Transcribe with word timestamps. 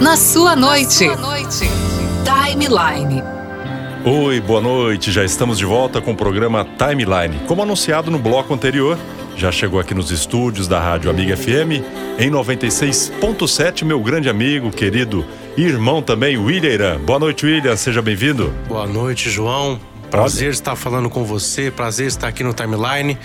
na 0.00 0.16
sua 0.16 0.56
noite. 0.56 1.04
Timeline. 2.24 3.22
Oi, 4.02 4.40
boa 4.40 4.60
noite. 4.60 5.12
Já 5.12 5.22
estamos 5.22 5.58
de 5.58 5.66
volta 5.66 6.00
com 6.00 6.12
o 6.12 6.16
programa 6.16 6.64
Timeline. 6.64 7.38
Como 7.46 7.62
anunciado 7.62 8.10
no 8.10 8.18
bloco 8.18 8.54
anterior, 8.54 8.98
já 9.36 9.52
chegou 9.52 9.78
aqui 9.78 9.92
nos 9.92 10.10
estúdios 10.10 10.66
da 10.66 10.80
Rádio 10.80 11.10
Amiga 11.10 11.36
FM 11.36 11.84
em 12.18 12.30
96.7, 12.30 13.84
meu 13.84 14.00
grande 14.00 14.30
amigo, 14.30 14.70
querido 14.70 15.24
irmão 15.54 16.00
também, 16.00 16.38
William 16.38 16.72
Irã. 16.72 16.98
Boa 16.98 17.18
noite, 17.18 17.44
William. 17.44 17.76
Seja 17.76 18.00
bem-vindo. 18.00 18.54
Boa 18.66 18.86
noite, 18.86 19.28
João. 19.28 19.78
Prazer 20.10 20.48
Olha. 20.48 20.52
estar 20.52 20.76
falando 20.76 21.10
com 21.10 21.24
você, 21.24 21.70
prazer 21.70 22.06
estar 22.06 22.26
aqui 22.26 22.42
no 22.42 22.54
Timeline. 22.54 23.18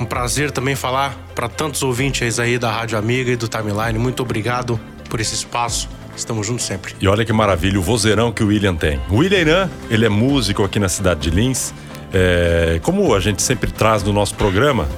Um 0.00 0.04
prazer 0.04 0.50
também 0.50 0.74
falar 0.74 1.16
para 1.34 1.48
tantos 1.48 1.82
ouvintes 1.84 2.40
aí 2.40 2.58
da 2.58 2.72
Rádio 2.72 2.98
Amiga 2.98 3.30
e 3.30 3.36
do 3.36 3.46
Timeline. 3.46 3.98
Muito 3.98 4.22
obrigado 4.22 4.78
por 5.08 5.20
esse 5.20 5.34
espaço. 5.34 5.88
Estamos 6.18 6.46
juntos 6.46 6.66
sempre. 6.66 6.94
E 7.00 7.06
olha 7.06 7.24
que 7.24 7.32
maravilha 7.32 7.78
o 7.78 7.82
vozeirão 7.82 8.32
que 8.32 8.42
o 8.42 8.48
William 8.48 8.74
tem. 8.74 9.00
O 9.08 9.18
William 9.18 9.38
Irã, 9.38 9.70
ele 9.88 10.04
é 10.04 10.08
músico 10.08 10.64
aqui 10.64 10.80
na 10.80 10.88
cidade 10.88 11.20
de 11.20 11.30
Lins. 11.30 11.72
É, 12.12 12.80
como 12.82 13.14
a 13.14 13.20
gente 13.20 13.40
sempre 13.40 13.70
traz 13.70 14.02
no 14.02 14.12
nosso 14.12 14.34
programa, 14.34 14.88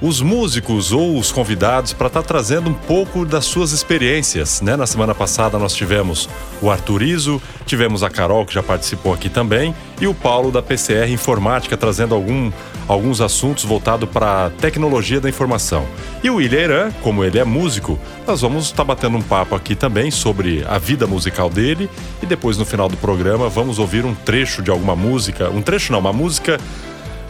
os 0.00 0.20
músicos 0.20 0.92
ou 0.92 1.18
os 1.18 1.30
convidados 1.30 1.92
para 1.92 2.06
estar 2.06 2.22
tá 2.22 2.28
trazendo 2.28 2.70
um 2.70 2.74
pouco 2.74 3.24
das 3.26 3.44
suas 3.44 3.72
experiências. 3.72 4.62
Né? 4.62 4.74
Na 4.74 4.86
semana 4.86 5.14
passada 5.14 5.58
nós 5.58 5.74
tivemos 5.74 6.28
o 6.62 6.70
Arthur 6.70 7.02
Iso, 7.02 7.42
tivemos 7.66 8.02
a 8.02 8.08
Carol, 8.08 8.46
que 8.46 8.54
já 8.54 8.62
participou 8.62 9.12
aqui 9.12 9.28
também, 9.28 9.74
e 10.00 10.06
o 10.06 10.14
Paulo 10.14 10.50
da 10.50 10.62
PCR 10.62 11.10
Informática 11.10 11.76
trazendo 11.76 12.14
algum, 12.14 12.50
alguns 12.86 13.20
assuntos 13.20 13.64
voltados 13.64 14.08
para 14.08 14.46
a 14.46 14.50
tecnologia 14.50 15.20
da 15.20 15.28
informação. 15.28 15.86
E 16.22 16.30
o 16.30 16.36
William 16.36 16.60
Eran, 16.60 16.90
como 17.02 17.24
ele 17.24 17.38
é 17.38 17.44
músico, 17.44 17.98
nós 18.26 18.40
vamos 18.40 18.64
estar 18.64 18.76
tá 18.76 18.84
batendo 18.84 19.16
um 19.16 19.22
papo 19.22 19.54
aqui 19.54 19.74
também 19.74 20.10
sobre 20.10 20.64
a 20.68 20.78
vida 20.78 21.06
musical 21.06 21.48
dele 21.48 21.88
e 22.22 22.26
depois 22.26 22.56
no 22.56 22.64
final 22.64 22.88
do 22.88 22.96
programa 22.96 23.48
vamos 23.48 23.78
ouvir 23.78 24.04
um 24.04 24.14
trecho 24.14 24.62
de 24.62 24.70
alguma 24.70 24.94
música, 24.96 25.50
um 25.50 25.62
trecho 25.62 25.92
não, 25.92 25.98
uma 25.98 26.12
música 26.12 26.58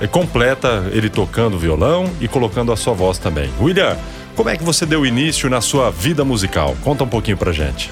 é, 0.00 0.06
completa 0.06 0.90
ele 0.92 1.08
tocando 1.08 1.58
violão 1.58 2.10
e 2.20 2.28
colocando 2.28 2.72
a 2.72 2.76
sua 2.76 2.92
voz 2.94 3.18
também. 3.18 3.50
William, 3.60 3.96
como 4.34 4.50
é 4.50 4.56
que 4.56 4.64
você 4.64 4.84
deu 4.84 5.06
início 5.06 5.48
na 5.48 5.60
sua 5.60 5.90
vida 5.90 6.24
musical? 6.24 6.76
Conta 6.82 7.04
um 7.04 7.08
pouquinho 7.08 7.36
pra 7.36 7.52
gente. 7.52 7.90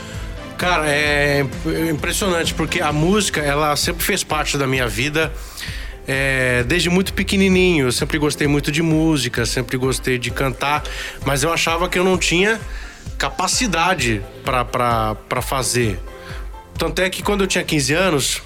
Cara, 0.58 0.88
é 0.88 1.44
impressionante 1.90 2.54
porque 2.54 2.80
a 2.80 2.92
música, 2.92 3.40
ela 3.40 3.74
sempre 3.74 4.04
fez 4.04 4.22
parte 4.22 4.56
da 4.56 4.66
minha 4.66 4.86
vida. 4.86 5.32
É, 6.06 6.64
desde 6.64 6.90
muito 6.90 7.12
pequenininho, 7.12 7.86
eu 7.86 7.92
sempre 7.92 8.18
gostei 8.18 8.46
muito 8.48 8.72
de 8.72 8.82
música, 8.82 9.46
sempre 9.46 9.76
gostei 9.76 10.18
de 10.18 10.30
cantar, 10.30 10.82
mas 11.24 11.42
eu 11.42 11.52
achava 11.52 11.88
que 11.88 11.98
eu 11.98 12.04
não 12.04 12.18
tinha 12.18 12.60
capacidade 13.16 14.20
para 14.44 15.42
fazer. 15.42 16.00
Tanto 16.76 17.00
é 17.00 17.08
que 17.08 17.22
quando 17.22 17.42
eu 17.42 17.46
tinha 17.46 17.62
15 17.62 17.92
anos, 17.94 18.42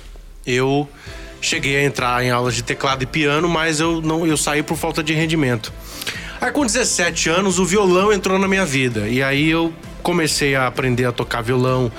eu 0.47 0.89
cheguei 1.41 1.77
a 1.77 1.85
entrar 1.85 2.23
em 2.25 2.31
aulas 2.31 2.55
de 2.55 2.63
teclado 2.63 3.03
e 3.03 3.07
piano, 3.07 3.49
mas 3.49 3.81
eu 3.81 4.01
não 4.01 4.27
eu 4.27 4.37
saí 4.37 4.63
por 4.63 4.77
falta 4.77 5.03
de 5.03 5.15
rendimento. 5.15 5.73
Aí 6.41 6.51
com 6.53 6.67
17 6.67 7.31
anos 7.31 7.59
o 7.59 7.65
violão 7.65 8.13
entrou 8.13 8.39
na 8.39 8.47
minha 8.47 8.67
vida 8.67 9.09
e 9.09 9.23
aí 9.23 9.49
eu 9.49 9.73
comecei 10.03 10.55
a 10.55 10.67
aprender 10.67 11.05
a 11.05 11.13
tocar 11.13 11.41
violão 11.43 11.91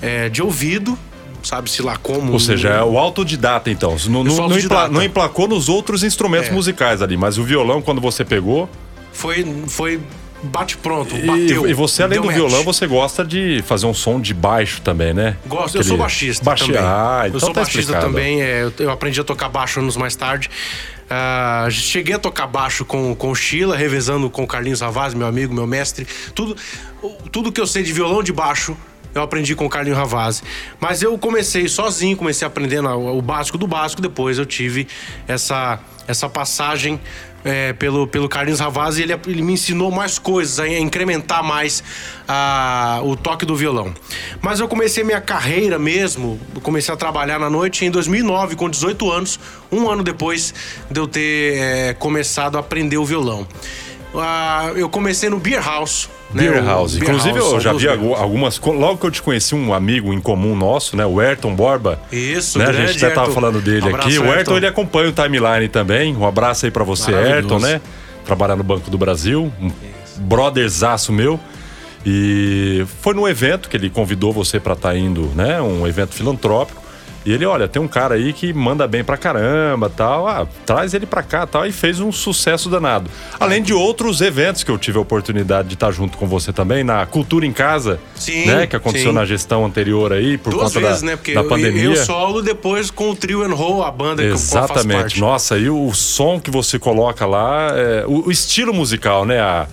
é, 0.00 0.28
de 0.28 0.42
ouvido, 0.42 0.98
sabe-se 1.42 1.82
lá 1.82 1.96
como. 1.96 2.32
Ou 2.32 2.38
seja, 2.38 2.68
é 2.68 2.82
o 2.82 2.98
autodidata, 2.98 3.70
então. 3.70 3.96
Não, 4.08 4.24
não, 4.24 4.48
não, 4.48 4.58
empla, 4.58 4.88
não 4.88 5.02
emplacou 5.02 5.48
nos 5.48 5.68
outros 5.68 6.02
instrumentos 6.02 6.48
é. 6.48 6.52
musicais 6.52 7.02
ali, 7.02 7.16
mas 7.16 7.38
o 7.38 7.44
violão, 7.44 7.82
quando 7.82 8.00
você 8.00 8.24
pegou. 8.24 8.68
Foi, 9.12 9.44
foi 9.68 10.00
bate 10.42 10.76
pronto, 10.76 11.14
bateu. 11.14 11.68
E, 11.68 11.74
você, 11.74 12.02
além 12.02 12.20
do 12.20 12.26
match. 12.26 12.36
violão, 12.36 12.64
você 12.64 12.86
gosta 12.86 13.24
de 13.24 13.62
fazer 13.64 13.86
um 13.86 13.94
som 13.94 14.20
de 14.20 14.34
baixo 14.34 14.80
também, 14.80 15.14
né? 15.14 15.36
Gosto, 15.46 15.78
Aquele... 15.78 15.84
eu 15.84 15.88
sou 15.88 15.96
baixista 15.96 16.44
Baixi... 16.44 16.66
também. 16.66 16.80
Ah, 16.82 17.22
então 17.26 17.36
eu 17.36 17.40
sou 17.40 17.50
tá 17.50 17.60
baixista 17.60 17.80
explicado. 17.80 18.06
também, 18.06 18.42
é, 18.42 18.70
eu 18.78 18.90
aprendi 18.90 19.20
a 19.20 19.24
tocar 19.24 19.48
baixo 19.48 19.80
anos 19.80 19.96
mais 19.96 20.16
tarde. 20.16 20.50
Uh, 21.04 21.70
cheguei 21.70 22.14
a 22.14 22.18
tocar 22.18 22.46
baixo 22.46 22.84
com, 22.84 23.14
com 23.14 23.30
o 23.30 23.34
Sheila, 23.34 23.76
revezando 23.76 24.30
com 24.30 24.44
o 24.44 24.46
Carlinhos 24.46 24.80
Ravaz, 24.80 25.12
meu 25.12 25.26
amigo, 25.26 25.54
meu 25.54 25.66
mestre. 25.66 26.06
Tudo, 26.34 26.56
tudo 27.30 27.52
que 27.52 27.60
eu 27.60 27.66
sei 27.66 27.82
de 27.82 27.92
violão 27.92 28.22
de 28.22 28.32
baixo, 28.32 28.76
eu 29.14 29.22
aprendi 29.22 29.54
com 29.54 29.66
o 29.66 29.68
Carlinho 29.68 29.96
Ravazzi. 29.96 30.42
Mas 30.80 31.02
eu 31.02 31.16
comecei 31.18 31.68
sozinho, 31.68 32.16
comecei 32.16 32.46
aprendendo 32.46 32.88
o 32.88 33.20
básico 33.22 33.58
do 33.58 33.66
básico, 33.66 34.00
depois 34.00 34.38
eu 34.38 34.46
tive 34.46 34.86
essa, 35.26 35.78
essa 36.06 36.28
passagem 36.28 37.00
é, 37.44 37.72
pelo, 37.72 38.06
pelo 38.06 38.28
Carlinhos 38.28 38.60
Ravazzi, 38.60 39.02
ele, 39.02 39.12
ele 39.26 39.42
me 39.42 39.54
ensinou 39.54 39.90
mais 39.90 40.18
coisas, 40.18 40.60
a 40.60 40.68
incrementar 40.68 41.42
mais 41.42 41.82
a, 42.26 43.00
o 43.02 43.16
toque 43.16 43.44
do 43.44 43.56
violão. 43.56 43.92
Mas 44.40 44.60
eu 44.60 44.68
comecei 44.68 45.02
minha 45.04 45.20
carreira 45.20 45.78
mesmo, 45.78 46.40
comecei 46.62 46.92
a 46.92 46.96
trabalhar 46.96 47.38
na 47.38 47.50
noite 47.50 47.84
em 47.84 47.90
2009, 47.90 48.56
com 48.56 48.70
18 48.70 49.10
anos, 49.10 49.40
um 49.70 49.88
ano 49.88 50.02
depois 50.02 50.54
de 50.90 51.00
eu 51.00 51.06
ter 51.06 51.58
é, 51.58 51.94
começado 51.94 52.56
a 52.56 52.60
aprender 52.60 52.96
o 52.96 53.04
violão. 53.04 53.46
Uh, 54.14 54.76
eu 54.76 54.90
comecei 54.90 55.30
no 55.30 55.38
Beer 55.38 55.64
House. 55.64 56.08
Né? 56.32 56.42
Beer 56.42 56.64
House. 56.64 56.94
Beer 56.94 57.04
Inclusive, 57.04 57.38
House, 57.38 57.52
eu 57.52 57.60
já 57.60 57.72
vi 57.72 57.88
algumas. 57.88 58.58
Logo 58.58 58.98
que 58.98 59.06
eu 59.06 59.10
te 59.10 59.22
conheci, 59.22 59.54
um 59.54 59.72
amigo 59.74 60.12
em 60.12 60.20
comum 60.20 60.56
nosso, 60.56 60.96
né? 60.96 61.04
O 61.04 61.20
Ayrton 61.20 61.54
Borba. 61.54 62.00
Isso, 62.10 62.58
né? 62.58 62.66
A 62.66 62.72
gente 62.72 63.04
até 63.04 63.14
tava 63.14 63.32
falando 63.32 63.60
dele 63.60 63.90
um 63.90 63.96
aqui. 63.96 64.18
O 64.18 64.22
Ayrton, 64.22 64.32
Ayrton, 64.32 64.56
ele 64.56 64.66
acompanha 64.66 65.08
o 65.08 65.12
timeline 65.12 65.68
também. 65.68 66.16
Um 66.16 66.26
abraço 66.26 66.64
aí 66.64 66.70
para 66.70 66.84
você, 66.84 67.14
Ayrton, 67.14 67.58
né? 67.58 67.80
Trabalhar 68.24 68.56
no 68.56 68.64
Banco 68.64 68.90
do 68.90 68.98
Brasil. 68.98 69.52
Um 69.60 69.70
brotherzaço 70.18 71.12
meu. 71.12 71.38
E 72.04 72.84
foi 73.00 73.14
num 73.14 73.28
evento 73.28 73.68
que 73.68 73.76
ele 73.76 73.88
convidou 73.88 74.32
você 74.32 74.58
para 74.58 74.72
estar 74.72 74.90
tá 74.90 74.96
indo, 74.96 75.30
né? 75.36 75.60
Um 75.60 75.86
evento 75.86 76.14
filantrópico. 76.14 76.81
E 77.24 77.32
ele, 77.32 77.44
olha, 77.44 77.68
tem 77.68 77.80
um 77.80 77.88
cara 77.88 78.14
aí 78.14 78.32
que 78.32 78.52
manda 78.52 78.86
bem 78.86 79.04
pra 79.04 79.16
caramba, 79.16 79.88
tal, 79.88 80.26
ah, 80.26 80.46
traz 80.66 80.92
ele 80.92 81.06
pra 81.06 81.22
cá, 81.22 81.46
tal, 81.46 81.66
e 81.66 81.72
fez 81.72 82.00
um 82.00 82.10
sucesso 82.10 82.68
danado. 82.68 83.08
Além 83.38 83.62
de 83.62 83.72
outros 83.72 84.20
eventos 84.20 84.64
que 84.64 84.70
eu 84.70 84.78
tive 84.78 84.98
a 84.98 85.00
oportunidade 85.00 85.68
de 85.68 85.74
estar 85.74 85.92
junto 85.92 86.18
com 86.18 86.26
você 86.26 86.52
também, 86.52 86.82
na 86.82 87.06
Cultura 87.06 87.46
em 87.46 87.52
Casa, 87.52 88.00
sim, 88.14 88.46
né, 88.46 88.66
que 88.66 88.74
aconteceu 88.74 89.10
sim. 89.10 89.16
na 89.16 89.24
gestão 89.24 89.64
anterior 89.64 90.12
aí, 90.12 90.36
por 90.36 90.50
Duas 90.50 90.72
conta 90.72 90.86
vezes, 90.86 91.02
da, 91.02 91.06
né? 91.06 91.16
Porque 91.16 91.34
da 91.34 91.44
pandemia. 91.44 91.84
Eu, 91.84 91.92
eu 91.92 92.04
solo 92.04 92.42
depois 92.42 92.90
com 92.90 93.10
o 93.10 93.16
Trio 93.16 93.42
and 93.42 93.54
Roll, 93.54 93.84
a 93.84 93.90
banda 93.90 94.22
Exatamente. 94.22 94.88
que 94.88 94.96
eu 94.96 95.02
faço 95.02 95.20
Nossa, 95.20 95.58
e 95.58 95.70
o 95.70 95.92
som 95.92 96.40
que 96.40 96.50
você 96.50 96.78
coloca 96.78 97.24
lá, 97.24 97.68
é, 97.74 98.04
o, 98.06 98.26
o 98.26 98.30
estilo 98.30 98.74
musical, 98.74 99.24
né, 99.24 99.40
a 99.40 99.66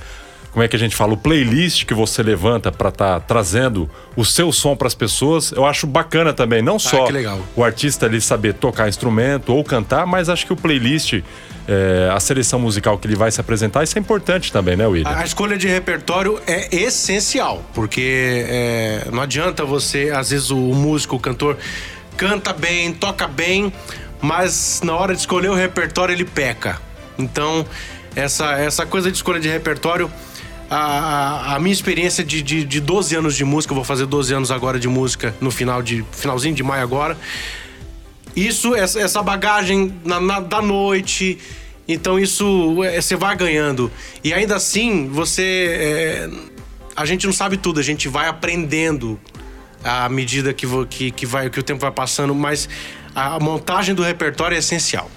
como 0.52 0.64
é 0.64 0.68
que 0.68 0.76
a 0.76 0.80
gente 0.80 0.96
fala, 0.96 1.14
o 1.14 1.18
playlist 1.18 1.86
que 1.86 1.94
você 1.94 2.24
levanta 2.24 2.72
para 2.72 2.90
estar 2.90 3.14
tá 3.14 3.20
trazendo 3.20 3.90
o 4.16 4.26
seu 4.26 4.52
som 4.52 4.76
para 4.76 4.88
as 4.88 4.96
pessoas, 4.96 5.52
eu 5.52 5.66
acho 5.66 5.86
bacana 5.86 6.34
também. 6.34 6.62
Não 6.62 6.78
ah, 6.78 6.80
só 6.80 7.08
o 7.56 7.64
artista 7.64 8.06
ali 8.08 8.20
saber 8.20 8.54
tocar 8.56 8.90
instrumento 8.90 9.54
ou 9.54 9.64
cantar, 9.64 10.08
mas 10.08 10.28
acho 10.28 10.46
que 10.46 10.54
o 10.54 10.56
playlist, 10.56 11.22
é, 11.68 12.10
a 12.12 12.20
seleção 12.20 12.60
musical 12.60 12.98
que 12.98 13.06
ele 13.06 13.16
vai 13.16 13.32
se 13.32 13.40
apresentar, 13.40 13.84
isso 13.84 13.98
é 13.98 14.02
importante 14.02 14.52
também, 14.52 14.76
né, 14.76 14.88
William? 14.88 15.10
A, 15.10 15.24
escolha 15.24 15.56
de 15.56 15.68
repertório 15.68 16.42
é 16.48 16.76
essencial, 16.76 17.64
porque 17.74 18.46
é, 18.48 19.08
não 19.12 19.22
adianta 19.22 19.64
você, 19.64 20.12
às 20.14 20.32
vezes, 20.32 20.50
o, 20.50 20.58
o 20.58 20.76
músico, 20.76 21.16
o 21.16 21.20
cantor, 21.20 21.58
canta 22.18 22.54
bem, 22.54 22.92
toca 22.92 23.28
bem, 23.28 23.72
mas 24.20 24.82
na 24.84 24.96
hora 24.96 25.14
de 25.14 25.20
escolher 25.20 25.50
o 25.50 25.56
repertório 25.56 26.12
ele 26.12 26.26
peca. 26.26 26.82
Então, 27.18 27.66
essa, 28.16 28.54
essa 28.54 28.86
coisa 28.86 29.12
de 29.12 29.18
escolha 29.18 29.40
de 29.40 29.48
repertório 29.48 30.12
a, 30.70 31.56
a 31.56 31.60
minha 31.60 31.74
experiência 31.74 32.24
de, 32.24 32.42
de, 32.42 32.64
de 32.64 32.80
12 32.80 33.16
anos 33.16 33.36
de 33.36 33.44
música, 33.44 33.72
eu 33.72 33.76
vou 33.76 33.84
fazer 33.84 34.06
12 34.06 34.34
anos 34.34 34.52
agora 34.52 34.80
de 34.80 34.88
música 34.88 35.36
no 35.42 35.50
final 35.50 35.82
de 35.82 36.06
finalzinho 36.12 36.54
de 36.54 36.62
maio 36.62 36.84
agora. 36.84 37.18
Isso, 38.36 38.76
essa, 38.76 39.24
bagagem 39.24 39.94
na, 40.06 40.20
na, 40.20 40.40
da 40.40 40.62
noite, 40.62 41.40
então 41.88 42.20
isso 42.20 42.84
é, 42.84 43.02
você 43.02 43.16
vai 43.16 43.36
ganhando. 43.36 43.92
E 44.24 44.34
ainda 44.34 44.56
assim, 44.56 45.08
você. 45.08 45.68
É, 45.70 46.30
a 46.96 47.06
gente 47.06 47.26
não 47.26 47.34
sabe 47.34 47.58
tudo, 47.58 47.80
a 47.80 47.84
gente 47.84 48.08
vai 48.08 48.28
aprendendo 48.28 49.20
à 49.84 50.08
medida 50.10 50.54
que, 50.54 50.68
que, 50.90 51.12
que, 51.12 51.26
vai, 51.26 51.50
que 51.50 51.60
o 51.60 51.64
tempo 51.64 51.80
vai 51.80 51.92
passando, 51.92 52.36
mas 52.36 52.70
a 53.16 53.40
montagem 53.40 53.96
do 53.96 54.04
repertório 54.04 54.56
é 54.56 54.60
essencial. 54.60 55.10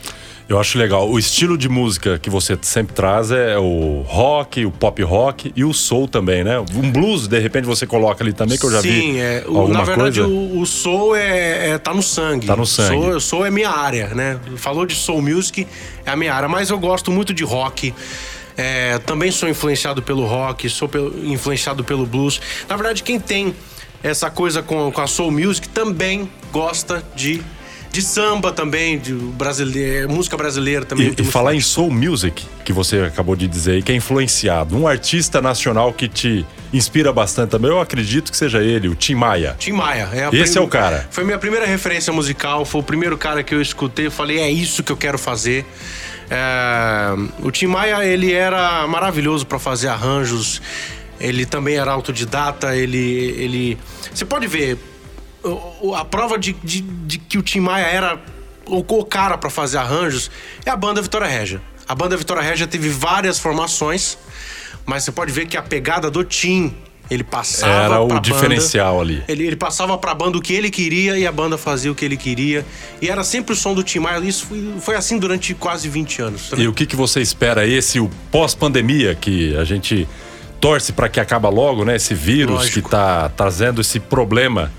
Eu 0.48 0.58
acho 0.58 0.76
legal. 0.78 1.08
O 1.08 1.18
estilo 1.18 1.56
de 1.56 1.68
música 1.68 2.18
que 2.18 2.28
você 2.28 2.58
sempre 2.62 2.94
traz 2.94 3.30
é 3.30 3.58
o 3.58 4.02
rock, 4.06 4.66
o 4.66 4.70
pop 4.70 5.02
rock 5.02 5.52
e 5.54 5.64
o 5.64 5.72
soul 5.72 6.08
também, 6.08 6.44
né? 6.44 6.58
Um 6.74 6.90
blues, 6.90 7.26
de 7.26 7.38
repente, 7.38 7.64
você 7.64 7.86
coloca 7.86 8.22
ali 8.22 8.32
também, 8.32 8.58
que 8.58 8.64
eu 8.64 8.70
já 8.70 8.82
Sim, 8.82 8.88
vi. 8.88 9.00
Sim, 9.00 9.18
é, 9.18 9.44
na 9.68 9.82
verdade, 9.82 10.20
coisa. 10.20 10.26
O, 10.26 10.60
o, 10.60 10.66
soul 10.66 11.16
é, 11.16 11.70
é, 11.70 11.78
tá 11.78 11.94
no 11.94 12.02
sangue. 12.02 12.46
Tá 12.46 12.56
no 12.56 12.66
sangue. 12.66 13.00
Soul, 13.00 13.20
soul 13.20 13.46
é 13.46 13.50
minha 13.50 13.70
área, 13.70 14.08
né? 14.08 14.38
Falou 14.56 14.84
de 14.84 14.94
soul 14.94 15.22
music, 15.22 15.66
é 16.04 16.10
a 16.10 16.16
minha 16.16 16.34
área, 16.34 16.48
mas 16.48 16.70
eu 16.70 16.78
gosto 16.78 17.10
muito 17.10 17.32
de 17.32 17.44
rock. 17.44 17.94
É, 18.56 18.98
também 18.98 19.30
sou 19.30 19.48
influenciado 19.48 20.02
pelo 20.02 20.26
rock, 20.26 20.68
sou 20.68 20.88
pelo, 20.88 21.26
influenciado 21.26 21.82
pelo 21.82 22.04
blues. 22.04 22.40
Na 22.68 22.76
verdade, 22.76 23.02
quem 23.02 23.18
tem 23.18 23.54
essa 24.02 24.30
coisa 24.30 24.62
com, 24.62 24.90
com 24.90 25.00
a 25.00 25.06
soul 25.06 25.30
music 25.30 25.68
também 25.68 26.28
gosta 26.50 27.02
de 27.14 27.42
de 27.92 28.00
samba 28.00 28.50
também, 28.50 28.98
de 28.98 29.12
brasileiro, 29.12 30.10
música 30.10 30.34
brasileira 30.34 30.84
também. 30.86 31.14
E, 31.16 31.20
e 31.20 31.24
falar 31.24 31.54
em 31.54 31.60
soul 31.60 31.90
music, 31.90 32.46
que 32.64 32.72
você 32.72 33.00
acabou 33.00 33.36
de 33.36 33.46
dizer 33.46 33.72
aí, 33.72 33.82
que 33.82 33.92
é 33.92 33.94
influenciado. 33.94 34.74
Um 34.74 34.88
artista 34.88 35.42
nacional 35.42 35.92
que 35.92 36.08
te 36.08 36.46
inspira 36.72 37.12
bastante 37.12 37.50
também, 37.50 37.70
eu 37.70 37.78
acredito 37.78 38.32
que 38.32 38.36
seja 38.36 38.62
ele, 38.62 38.88
o 38.88 38.94
Tim 38.94 39.14
Maia. 39.14 39.54
Tim 39.58 39.72
Maia. 39.72 40.08
É 40.10 40.34
Esse 40.34 40.54
prim... 40.54 40.62
é 40.62 40.64
o 40.64 40.68
cara. 40.68 41.06
Foi 41.10 41.22
minha 41.22 41.38
primeira 41.38 41.66
referência 41.66 42.10
musical, 42.14 42.64
foi 42.64 42.80
o 42.80 42.84
primeiro 42.84 43.18
cara 43.18 43.42
que 43.42 43.54
eu 43.54 43.60
escutei, 43.60 44.06
eu 44.06 44.10
falei, 44.10 44.38
é 44.38 44.50
isso 44.50 44.82
que 44.82 44.90
eu 44.90 44.96
quero 44.96 45.18
fazer. 45.18 45.66
É... 46.30 47.14
O 47.42 47.50
Tim 47.50 47.66
Maia, 47.66 48.02
ele 48.06 48.32
era 48.32 48.86
maravilhoso 48.86 49.46
para 49.46 49.58
fazer 49.58 49.88
arranjos, 49.88 50.62
ele 51.20 51.44
também 51.44 51.76
era 51.76 51.92
autodidata, 51.92 52.74
ele... 52.74 53.34
ele... 53.36 53.78
Você 54.14 54.24
pode 54.24 54.46
ver, 54.46 54.78
a 55.96 56.04
prova 56.04 56.38
de, 56.38 56.52
de, 56.62 56.80
de 56.80 57.18
que 57.18 57.38
o 57.38 57.42
Tim 57.42 57.60
Maia 57.60 57.86
era 57.86 58.20
o 58.66 59.04
cara 59.04 59.36
para 59.36 59.50
fazer 59.50 59.78
arranjos 59.78 60.30
é 60.64 60.70
a 60.70 60.76
banda 60.76 61.02
Vitória 61.02 61.26
Régia. 61.26 61.60
A 61.86 61.94
banda 61.94 62.16
Vitória 62.16 62.42
Régia 62.42 62.66
teve 62.66 62.88
várias 62.88 63.38
formações, 63.38 64.16
mas 64.86 65.04
você 65.04 65.12
pode 65.12 65.32
ver 65.32 65.46
que 65.46 65.56
a 65.56 65.62
pegada 65.62 66.10
do 66.10 66.24
Tim 66.24 66.74
ele 67.10 67.24
passava 67.24 67.72
Era 67.72 68.00
o 68.00 68.20
diferencial 68.20 68.98
banda, 68.98 69.02
ali. 69.02 69.24
Ele, 69.28 69.46
ele 69.46 69.56
passava 69.56 69.98
pra 69.98 70.14
banda 70.14 70.38
o 70.38 70.40
que 70.40 70.54
ele 70.54 70.70
queria 70.70 71.18
e 71.18 71.26
a 71.26 71.32
banda 71.32 71.58
fazia 71.58 71.90
o 71.92 71.94
que 71.94 72.04
ele 72.04 72.16
queria. 72.16 72.64
E 73.02 73.10
era 73.10 73.22
sempre 73.22 73.52
o 73.52 73.56
som 73.56 73.74
do 73.74 73.82
Tim 73.82 73.98
Maia. 73.98 74.18
Isso 74.20 74.46
foi, 74.46 74.74
foi 74.80 74.94
assim 74.94 75.18
durante 75.18 75.52
quase 75.52 75.88
20 75.88 76.22
anos. 76.22 76.50
E 76.56 76.66
o 76.66 76.72
que, 76.72 76.86
que 76.86 76.96
você 76.96 77.20
espera 77.20 77.66
esse, 77.66 78.00
o 78.00 78.08
pós-pandemia, 78.30 79.14
que 79.14 79.54
a 79.56 79.64
gente 79.64 80.08
torce 80.60 80.92
para 80.92 81.08
que 81.08 81.20
acaba 81.20 81.50
logo, 81.50 81.84
né? 81.84 81.96
Esse 81.96 82.14
vírus 82.14 82.54
Lógico. 82.54 82.82
que 82.82 82.90
tá 82.90 83.28
trazendo 83.30 83.80
esse 83.80 83.98
problema 84.00 84.72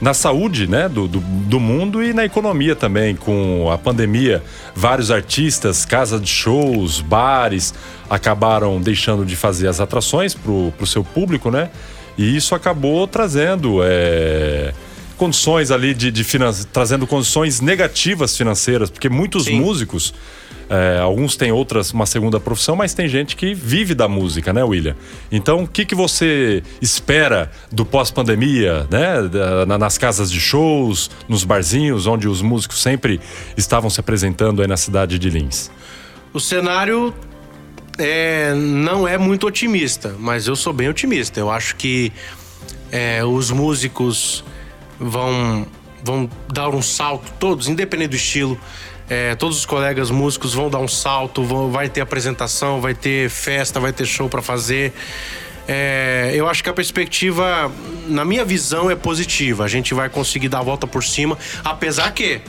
na 0.00 0.12
saúde 0.12 0.66
né, 0.66 0.88
do, 0.88 1.06
do, 1.06 1.20
do, 1.20 1.60
mundo 1.60 2.02
e 2.02 2.12
na 2.12 2.24
economia 2.24 2.74
também. 2.74 3.14
Com 3.14 3.70
a 3.70 3.78
pandemia, 3.78 4.42
vários 4.74 5.10
artistas, 5.10 5.84
casas 5.84 6.20
de 6.20 6.28
shows, 6.28 7.00
bares 7.00 7.72
acabaram 8.10 8.80
deixando 8.80 9.24
de 9.24 9.36
fazer 9.36 9.68
as 9.68 9.80
atrações 9.80 10.34
para 10.34 10.50
o 10.50 10.86
seu 10.86 11.04
público, 11.04 11.50
né? 11.50 11.70
E 12.18 12.36
isso 12.36 12.54
acabou 12.54 13.06
trazendo 13.06 13.78
é, 13.82 14.74
condições 15.16 15.70
ali 15.70 15.94
de, 15.94 16.10
de 16.10 16.24
finan... 16.24 16.52
trazendo 16.72 17.06
condições 17.06 17.60
negativas 17.60 18.36
financeiras, 18.36 18.90
porque 18.90 19.08
muitos 19.08 19.44
Sim. 19.44 19.60
músicos 19.60 20.14
é, 20.72 20.98
alguns 21.00 21.36
têm 21.36 21.52
outras, 21.52 21.92
uma 21.92 22.06
segunda 22.06 22.40
profissão, 22.40 22.74
mas 22.74 22.94
tem 22.94 23.06
gente 23.06 23.36
que 23.36 23.52
vive 23.52 23.94
da 23.94 24.08
música, 24.08 24.54
né, 24.54 24.64
William? 24.64 24.96
Então, 25.30 25.64
o 25.64 25.68
que, 25.68 25.84
que 25.84 25.94
você 25.94 26.62
espera 26.80 27.50
do 27.70 27.84
pós-pandemia, 27.84 28.86
né? 28.90 29.16
nas 29.78 29.98
casas 29.98 30.32
de 30.32 30.40
shows, 30.40 31.10
nos 31.28 31.44
barzinhos, 31.44 32.06
onde 32.06 32.26
os 32.26 32.40
músicos 32.40 32.80
sempre 32.80 33.20
estavam 33.54 33.90
se 33.90 34.00
apresentando 34.00 34.62
aí 34.62 34.68
na 34.68 34.78
cidade 34.78 35.18
de 35.18 35.28
Lins? 35.28 35.70
O 36.32 36.40
cenário 36.40 37.12
é, 37.98 38.54
não 38.54 39.06
é 39.06 39.18
muito 39.18 39.46
otimista, 39.46 40.16
mas 40.18 40.46
eu 40.46 40.56
sou 40.56 40.72
bem 40.72 40.88
otimista. 40.88 41.38
Eu 41.38 41.50
acho 41.50 41.76
que 41.76 42.10
é, 42.90 43.22
os 43.22 43.50
músicos 43.50 44.42
vão, 45.02 45.66
vão 46.02 46.30
dar 46.52 46.68
um 46.70 46.82
salto, 46.82 47.32
todos, 47.38 47.68
independente 47.68 48.10
do 48.10 48.16
estilo. 48.16 48.58
É, 49.08 49.34
todos 49.34 49.58
os 49.58 49.66
colegas 49.66 50.10
músicos 50.10 50.54
vão 50.54 50.70
dar 50.70 50.78
um 50.78 50.88
salto, 50.88 51.42
vão, 51.44 51.70
vai 51.70 51.88
ter 51.88 52.00
apresentação, 52.00 52.80
vai 52.80 52.94
ter 52.94 53.28
festa, 53.28 53.78
vai 53.78 53.92
ter 53.92 54.06
show 54.06 54.28
para 54.28 54.40
fazer. 54.40 54.92
É, 55.66 56.32
eu 56.34 56.48
acho 56.48 56.62
que 56.62 56.70
a 56.70 56.72
perspectiva, 56.72 57.70
na 58.08 58.24
minha 58.24 58.44
visão, 58.44 58.90
é 58.90 58.96
positiva. 58.96 59.64
A 59.64 59.68
gente 59.68 59.92
vai 59.94 60.08
conseguir 60.08 60.48
dar 60.48 60.60
a 60.60 60.62
volta 60.62 60.86
por 60.86 61.04
cima, 61.04 61.36
apesar 61.64 62.10
que 62.12 62.40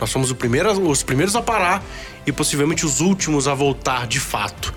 nós 0.00 0.10
somos 0.10 0.32
primeiro, 0.32 0.70
os 0.88 1.02
primeiros 1.02 1.36
a 1.36 1.42
parar 1.42 1.82
e 2.26 2.32
possivelmente 2.32 2.84
os 2.84 3.00
últimos 3.00 3.46
a 3.46 3.54
voltar 3.54 4.06
de 4.06 4.18
fato. 4.18 4.72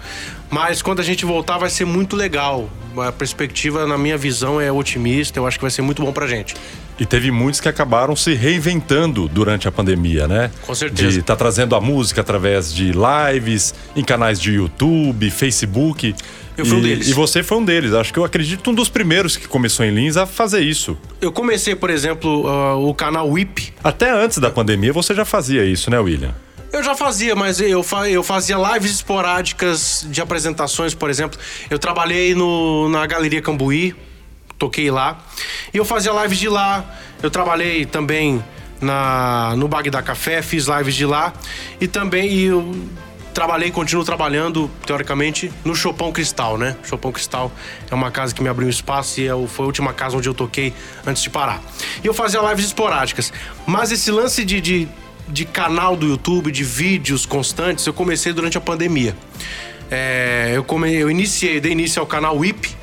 Mas 0.50 0.82
quando 0.82 1.00
a 1.00 1.04
gente 1.04 1.26
voltar 1.26 1.58
vai 1.58 1.70
ser 1.70 1.86
muito 1.86 2.16
legal. 2.16 2.70
A 2.98 3.12
perspectiva, 3.12 3.86
na 3.86 3.98
minha 3.98 4.18
visão, 4.18 4.60
é 4.60 4.72
otimista. 4.72 5.40
Eu 5.40 5.46
acho 5.46 5.58
que 5.58 5.62
vai 5.62 5.72
ser 5.72 5.82
muito 5.82 6.02
bom 6.02 6.12
pra 6.12 6.28
gente. 6.28 6.56
E 7.00 7.06
teve 7.06 7.32
muitos 7.32 7.62
que 7.62 7.70
acabaram 7.70 8.16
se 8.16 8.34
reinventando 8.34 9.30
durante 9.30 9.68
a 9.68 9.72
pandemia, 9.72 10.28
né? 10.28 10.52
Com 10.64 10.76
certeza. 10.76 11.12
De 11.12 11.20
estar 11.20 11.36
tá 11.36 11.38
trazendo 11.38 11.76
a 11.76 11.80
música 11.80 12.20
através 12.20 12.74
de 12.74 12.92
lives, 12.92 13.74
em 13.96 14.04
canais 14.04 14.40
de 14.40 14.54
YouTube, 14.54 15.30
Facebook. 15.30 16.14
Eu 16.58 16.66
fui 16.66 16.76
e, 16.76 16.80
um 16.80 16.84
deles. 16.84 17.08
E 17.08 17.14
você 17.14 17.42
foi 17.42 17.58
um 17.60 17.64
deles. 17.64 17.94
Acho 17.94 18.12
que 18.12 18.20
eu 18.20 18.26
acredito 18.26 18.70
um 18.70 18.74
dos 18.74 18.90
primeiros 18.90 19.38
que 19.38 19.48
começou 19.48 19.86
em 19.86 19.92
Lins 19.92 20.18
a 20.18 20.26
fazer 20.26 20.60
isso. 20.60 20.98
Eu 21.22 21.32
comecei, 21.32 21.74
por 21.74 21.90
exemplo, 21.90 22.46
uh, 22.46 22.86
o 22.86 22.94
canal 22.94 23.30
WIP. 23.30 23.74
Até 23.82 24.12
antes 24.12 24.40
da 24.40 24.50
pandemia 24.50 24.92
você 24.92 25.14
já 25.14 25.24
fazia 25.24 25.64
isso, 25.64 25.90
né, 25.90 26.00
William? 26.00 26.36
Eu 26.72 26.84
já 26.84 26.96
fazia, 26.96 27.36
mas 27.36 27.60
eu, 27.60 27.84
eu 28.10 28.24
fazia 28.24 28.56
lives 28.56 28.92
esporádicas 28.92 30.06
de 30.10 30.22
apresentações, 30.22 30.94
por 30.94 31.10
exemplo. 31.10 31.40
Eu 31.70 31.80
trabalhei 31.80 32.36
no, 32.36 32.88
na 32.90 33.08
Galeria 33.08 33.42
Cambuí, 33.42 33.96
toquei 34.58 34.92
lá. 34.92 35.18
E 35.74 35.78
eu 35.78 35.86
fazia 35.86 36.12
lives 36.22 36.38
de 36.38 36.48
lá. 36.48 36.86
Eu 37.24 37.32
trabalhei 37.32 37.86
também 37.86 38.44
na 38.80 39.56
no 39.58 39.68
Bagdá 39.68 40.02
Café, 40.02 40.42
fiz 40.44 40.68
lives 40.68 40.94
de 40.94 41.06
lá. 41.06 41.34
E 41.82 41.88
também 41.88 42.32
e 42.32 42.46
eu 42.46 42.76
trabalhei, 43.34 43.72
continuo 43.72 44.04
trabalhando, 44.04 44.70
teoricamente, 44.86 45.52
no 45.64 45.74
Chopão 45.76 46.12
Cristal, 46.12 46.58
né? 46.58 46.76
Chopão 46.84 47.12
Cristal 47.12 47.52
é 47.90 47.96
uma 47.96 48.12
casa 48.12 48.34
que 48.34 48.44
me 48.44 48.50
abriu 48.50 48.70
espaço 48.70 49.22
e 49.22 49.28
é 49.28 49.48
foi 49.48 49.64
a 49.64 49.68
última 49.68 49.94
casa 49.94 50.18
onde 50.18 50.28
eu 50.28 50.34
toquei 50.34 50.74
antes 51.06 51.24
de 51.24 51.30
parar. 51.30 51.62
E 52.04 52.08
eu 52.08 52.14
fazia 52.14 52.42
lives 52.42 52.66
esporádicas. 52.66 53.32
Mas 53.66 53.92
esse 53.92 54.12
lance 54.12 54.44
de, 54.44 54.60
de, 54.60 54.88
de 55.32 55.46
canal 55.46 55.96
do 55.96 56.08
YouTube, 56.08 56.52
de 56.52 56.64
vídeos 56.64 57.26
constantes, 57.26 57.86
eu 57.86 57.94
comecei 57.94 58.34
durante 58.34 58.58
a 58.58 58.62
pandemia. 58.62 59.16
É, 59.92 60.52
eu, 60.54 60.64
come, 60.64 60.94
eu 60.94 61.10
iniciei, 61.10 61.60
dei 61.60 61.72
início 61.72 62.00
ao 62.00 62.06
canal 62.06 62.38
WIP, 62.38 62.78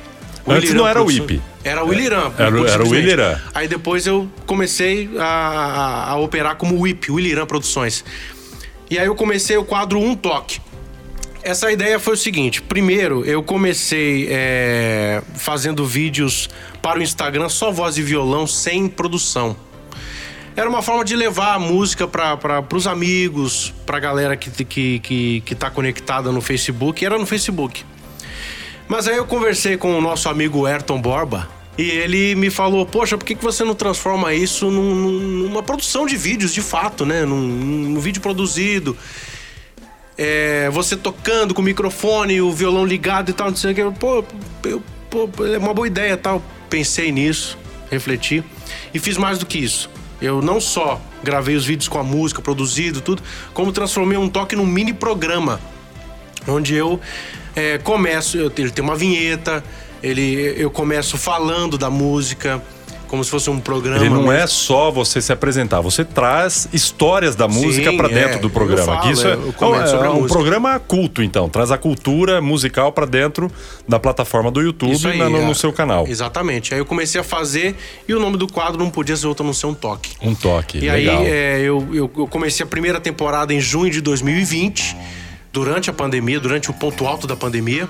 Antes 0.47 0.73
não 0.73 0.87
era 0.87 1.03
o 1.03 1.11
IP. 1.11 1.41
Era 1.63 1.83
o 1.83 1.89
Williram. 1.89 2.33
Era, 2.37 2.71
era 2.71 2.83
o 2.83 2.89
Williram. 2.89 3.37
Aí 3.53 3.67
depois 3.67 4.07
eu 4.07 4.29
comecei 4.45 5.09
a, 5.19 5.25
a, 5.25 6.11
a 6.11 6.15
operar 6.17 6.55
como 6.55 6.79
WIP, 6.79 7.11
Williram 7.11 7.45
Produções. 7.45 8.05
E 8.89 8.97
aí 8.97 9.05
eu 9.05 9.15
comecei 9.15 9.57
o 9.57 9.65
quadro 9.65 9.99
Um 9.99 10.15
Toque. 10.15 10.61
Essa 11.43 11.71
ideia 11.71 11.99
foi 11.99 12.13
o 12.13 12.17
seguinte: 12.17 12.61
primeiro, 12.61 13.25
eu 13.25 13.43
comecei 13.43 14.27
é, 14.29 15.21
fazendo 15.35 15.85
vídeos 15.85 16.49
para 16.81 16.99
o 16.99 17.01
Instagram 17.01 17.49
só 17.49 17.69
voz 17.69 17.97
e 17.97 18.01
violão, 18.01 18.47
sem 18.47 18.87
produção. 18.87 19.55
Era 20.57 20.67
uma 20.67 20.81
forma 20.81 21.05
de 21.05 21.15
levar 21.15 21.53
a 21.53 21.59
música 21.59 22.07
para 22.07 22.65
os 22.73 22.87
amigos, 22.87 23.71
para 23.85 23.97
a 23.97 23.99
galera 23.99 24.35
que, 24.35 24.49
que, 24.65 24.97
que, 24.97 25.41
que 25.41 25.53
tá 25.53 25.69
conectada 25.69 26.31
no 26.31 26.41
Facebook. 26.41 27.05
Era 27.05 27.15
no 27.19 27.27
Facebook. 27.27 27.85
Mas 28.87 29.07
aí 29.07 29.17
eu 29.17 29.25
conversei 29.25 29.77
com 29.77 29.95
o 29.95 30.01
nosso 30.01 30.27
amigo 30.27 30.65
Ayrton 30.65 30.99
Borba. 30.99 31.47
E 31.77 31.83
ele 31.83 32.33
me 32.33 32.49
falou, 32.49 32.87
poxa, 32.87 33.15
por 33.15 33.23
que, 33.23 33.35
que 33.35 33.43
você 33.43 33.63
não 33.63 33.75
transforma 33.75 34.33
isso 34.33 34.71
num, 34.71 34.95
numa 34.95 35.61
produção 35.61 36.07
de 36.07 36.17
vídeos, 36.17 36.51
de 36.51 36.61
fato, 36.61 37.05
né? 37.05 37.23
Num, 37.23 37.37
num 37.37 37.99
vídeo 37.99 38.19
produzido. 38.19 38.97
É, 40.17 40.71
você 40.71 40.97
tocando 40.97 41.53
com 41.53 41.61
o 41.61 41.63
microfone, 41.63 42.41
o 42.41 42.51
violão 42.51 42.83
ligado 42.83 43.29
e 43.29 43.33
tal, 43.33 43.51
não 43.51 43.55
sei 43.55 43.73
o 43.73 43.75
que. 43.75 43.99
Pô, 43.99 44.25
eu, 44.63 44.81
pô, 45.07 45.29
é 45.45 45.59
uma 45.59 45.75
boa 45.75 45.85
ideia 45.85 46.17
tal. 46.17 46.41
Pensei 46.67 47.11
nisso, 47.11 47.59
refleti 47.91 48.43
e 48.91 48.97
fiz 48.97 49.17
mais 49.17 49.37
do 49.37 49.45
que 49.45 49.59
isso. 49.59 49.87
Eu 50.21 50.41
não 50.41 50.59
só 50.59 50.99
gravei 51.23 51.55
os 51.55 51.65
vídeos 51.65 51.87
com 51.87 51.99
a 51.99 52.03
música, 52.03 52.41
produzido, 52.41 53.01
tudo, 53.01 53.21
como 53.53 53.71
transformei 53.71 54.17
um 54.17 54.29
toque 54.29 54.55
num 54.55 54.65
mini 54.65 54.93
programa. 54.93 55.59
Onde 56.47 56.73
eu 56.75 56.99
é, 57.55 57.77
começo, 57.77 58.37
eu, 58.37 58.51
ele 58.57 58.71
tem 58.71 58.83
uma 58.83 58.95
vinheta, 58.95 59.63
ele, 60.01 60.55
eu 60.57 60.71
começo 60.71 61.17
falando 61.17 61.77
da 61.77 61.89
música, 61.89 62.61
como 63.07 63.23
se 63.23 63.31
fosse 63.31 63.49
um 63.49 63.59
programa. 63.59 63.99
Ele 63.99 64.09
não 64.09 64.23
mesmo. 64.23 64.31
é 64.31 64.47
só 64.47 64.91
você 64.91 65.21
se 65.21 65.31
apresentar, 65.31 65.81
você 65.81 66.03
traz 66.03 66.67
histórias 66.71 67.35
da 67.35 67.47
música 67.47 67.93
para 67.93 68.07
dentro 68.07 68.37
é, 68.37 68.39
do 68.39 68.49
programa. 68.49 68.85
Falo, 68.85 69.11
isso 69.11 69.27
é, 69.27 69.31
é, 69.31 70.05
é 70.05 70.09
um 70.09 70.27
programa 70.27 70.79
culto, 70.79 71.23
então. 71.23 71.49
Traz 71.49 71.71
a 71.71 71.77
cultura 71.77 72.41
musical 72.41 72.91
para 72.91 73.05
dentro 73.05 73.51
da 73.87 73.99
plataforma 73.99 74.51
do 74.51 74.61
YouTube 74.61 75.07
aí, 75.07 75.17
no, 75.17 75.29
no, 75.29 75.51
é. 75.51 75.53
seu 75.53 75.71
canal. 75.73 76.05
Exatamente. 76.07 76.73
Aí 76.73 76.79
eu 76.79 76.85
comecei 76.85 77.19
a 77.19 77.23
fazer 77.23 77.75
e 78.07 78.13
o 78.13 78.19
nome 78.19 78.37
do 78.37 78.47
quadro 78.47 78.77
não 78.77 78.89
podia 78.89 79.15
ser 79.15 79.27
outro 79.27 79.45
não 79.45 79.53
ser 79.53 79.67
um 79.67 79.73
toque. 79.73 80.11
Um 80.21 80.35
toque. 80.35 80.77
E 80.77 80.89
legal. 80.89 81.19
aí 81.19 81.25
é, 81.27 81.59
eu, 81.61 81.87
eu, 81.93 82.11
eu 82.17 82.27
comecei 82.27 82.63
a 82.63 82.67
primeira 82.67 82.99
temporada 82.99 83.53
em 83.53 83.59
junho 83.59 83.91
de 83.91 84.01
2020 84.01 84.95
durante 85.51 85.89
a 85.89 85.93
pandemia, 85.93 86.39
durante 86.39 86.69
o 86.69 86.73
ponto 86.73 87.07
alto 87.07 87.25
da 87.25 87.35
pandemia. 87.35 87.87